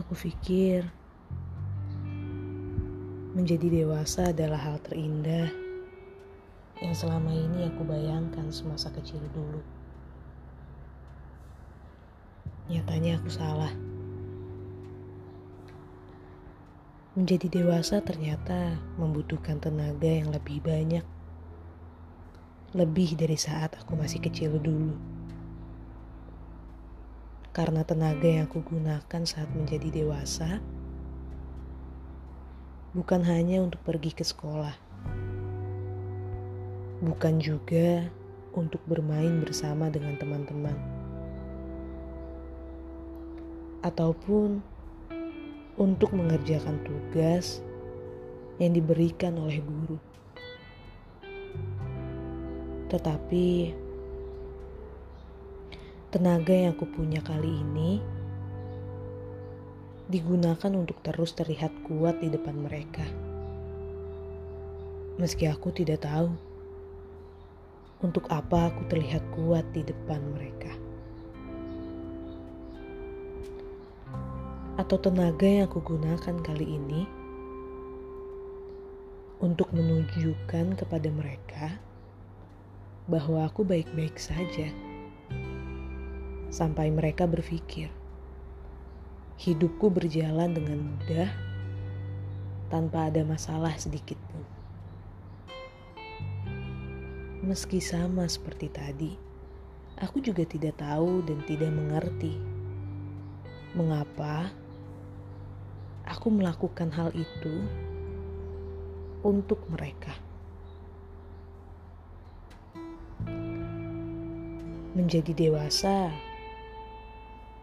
[0.00, 0.88] pikir
[3.36, 5.52] menjadi dewasa adalah hal terindah
[6.80, 9.60] yang selama ini aku bayangkan semasa kecil dulu.
[12.72, 13.72] Nyatanya aku salah.
[17.12, 21.04] Menjadi dewasa ternyata membutuhkan tenaga yang lebih banyak.
[22.72, 24.96] Lebih dari saat aku masih kecil dulu.
[27.52, 30.64] Karena tenaga yang aku gunakan saat menjadi dewasa
[32.96, 34.72] bukan hanya untuk pergi ke sekolah.
[37.04, 38.08] Bukan juga
[38.56, 40.76] untuk bermain bersama dengan teman-teman.
[43.84, 44.64] Ataupun
[45.76, 47.60] untuk mengerjakan tugas
[48.56, 50.00] yang diberikan oleh guru.
[52.92, 53.76] Tetapi
[56.12, 57.96] Tenaga yang aku punya kali ini
[60.12, 63.00] digunakan untuk terus terlihat kuat di depan mereka.
[65.16, 66.28] Meski aku tidak tahu
[68.04, 70.68] untuk apa aku terlihat kuat di depan mereka.
[74.76, 77.08] Atau tenaga yang aku gunakan kali ini
[79.40, 81.80] untuk menunjukkan kepada mereka
[83.08, 84.68] bahwa aku baik-baik saja
[86.52, 87.88] sampai mereka berpikir
[89.42, 91.30] hidupku berjalan dengan mudah
[92.70, 94.44] tanpa ada masalah sedikit pun.
[97.42, 99.12] Meski sama seperti tadi,
[99.98, 102.38] aku juga tidak tahu dan tidak mengerti
[103.74, 104.54] mengapa
[106.06, 107.66] aku melakukan hal itu
[109.26, 110.14] untuk mereka.
[114.94, 116.12] Menjadi dewasa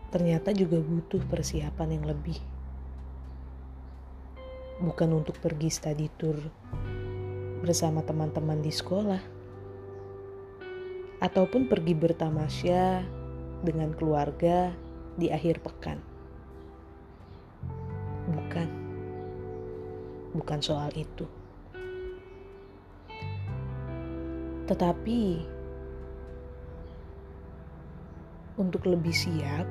[0.09, 2.37] ternyata juga butuh persiapan yang lebih.
[4.81, 6.39] Bukan untuk pergi study tour
[7.59, 9.21] bersama teman-teman di sekolah,
[11.19, 13.03] ataupun pergi bertamasya
[13.59, 14.71] dengan keluarga
[15.19, 15.99] di akhir pekan.
[18.29, 18.69] Bukan,
[20.31, 21.27] bukan soal itu,
[24.69, 25.43] tetapi
[28.55, 29.67] untuk lebih siap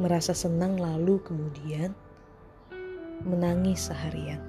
[0.00, 1.92] merasa senang lalu kemudian
[3.24, 4.40] menangis seharian.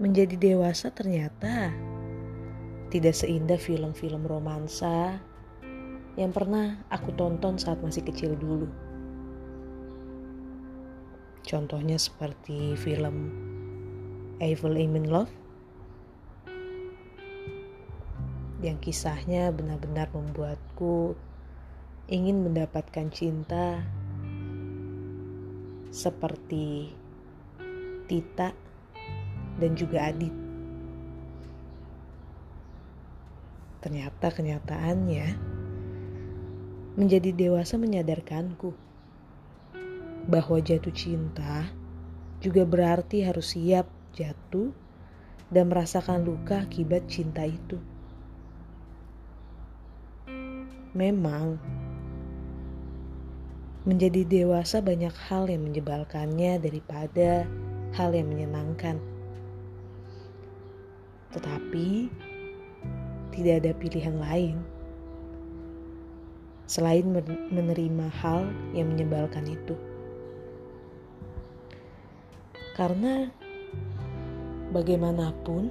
[0.00, 1.74] Menjadi dewasa ternyata
[2.88, 5.20] tidak seindah film-film romansa
[6.18, 8.66] yang pernah aku tonton saat masih kecil dulu.
[11.46, 13.30] Contohnya seperti film
[14.40, 15.32] Evil in Love
[18.60, 21.16] yang kisahnya benar-benar membuatku
[22.10, 23.86] ingin mendapatkan cinta
[25.94, 26.90] seperti
[28.10, 28.50] Tita
[29.62, 30.34] dan juga Adit.
[33.78, 35.26] Ternyata kenyataannya
[36.98, 38.74] menjadi dewasa menyadarkanku
[40.26, 41.70] bahwa jatuh cinta
[42.42, 43.86] juga berarti harus siap
[44.18, 44.74] jatuh
[45.54, 47.78] dan merasakan luka akibat cinta itu.
[50.90, 51.79] Memang
[53.88, 57.48] Menjadi dewasa banyak hal yang menjebalkannya daripada
[57.96, 59.00] hal yang menyenangkan.
[61.32, 62.12] Tetapi
[63.32, 64.56] tidak ada pilihan lain
[66.70, 67.02] selain
[67.50, 68.46] menerima hal
[68.76, 69.74] yang menyebalkan itu.
[72.78, 73.26] Karena
[74.70, 75.66] bagaimanapun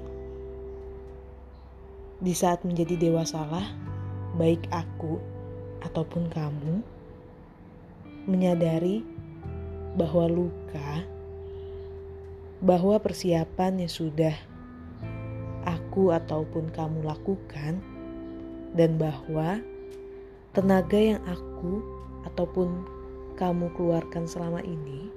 [2.20, 3.64] di saat menjadi dewasalah
[4.36, 5.24] baik aku
[5.88, 6.84] ataupun kamu
[8.29, 9.01] menyadari
[9.97, 11.03] bahwa luka,
[12.62, 14.35] bahwa persiapan yang sudah
[15.66, 17.81] aku ataupun kamu lakukan,
[18.78, 19.58] dan bahwa
[20.53, 21.81] tenaga yang aku
[22.29, 22.85] ataupun
[23.34, 25.09] kamu keluarkan selama ini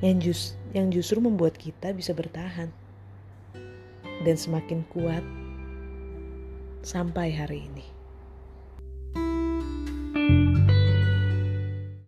[0.00, 2.72] yang just yang justru membuat kita bisa bertahan
[4.24, 5.24] dan semakin kuat
[6.80, 7.99] sampai hari ini.